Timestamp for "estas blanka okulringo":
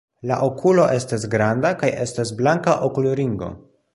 2.07-3.53